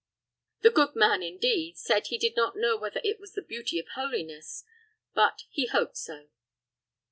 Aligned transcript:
The 0.61 0.71
good 0.71 0.95
man, 0.95 1.21
indeed, 1.21 1.77
said 1.77 2.07
he 2.07 2.17
did 2.17 2.35
not 2.35 2.55
know 2.55 2.75
whether 2.75 2.99
it 3.03 3.19
was 3.19 3.33
the 3.33 3.41
beauty 3.43 3.77
of 3.77 3.87
holiness; 3.89 4.63
but 5.13 5.43
he 5.47 5.67
hoped 5.67 5.95
so." 5.97 6.29